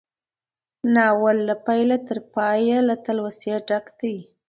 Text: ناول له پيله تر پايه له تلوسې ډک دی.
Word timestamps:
ناول 0.93 1.37
له 1.47 1.55
پيله 1.67 1.97
تر 2.07 2.17
پايه 2.33 2.77
له 2.87 2.95
تلوسې 3.05 3.53
ډک 3.67 3.85
دی. 3.99 4.15